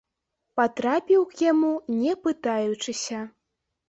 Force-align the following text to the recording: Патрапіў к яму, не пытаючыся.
Патрапіў 0.59 1.21
к 1.33 1.37
яму, 1.51 1.69
не 1.99 2.13
пытаючыся. 2.23 3.21